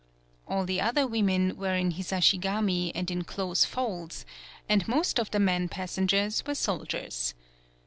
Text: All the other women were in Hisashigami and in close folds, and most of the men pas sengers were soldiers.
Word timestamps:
All 0.47 0.65
the 0.65 0.81
other 0.81 1.05
women 1.05 1.55
were 1.55 1.75
in 1.75 1.91
Hisashigami 1.91 2.91
and 2.95 3.11
in 3.11 3.23
close 3.23 3.65
folds, 3.65 4.25
and 4.67 4.87
most 4.87 5.19
of 5.19 5.29
the 5.29 5.37
men 5.39 5.69
pas 5.69 5.95
sengers 5.95 6.47
were 6.47 6.55
soldiers. 6.55 7.35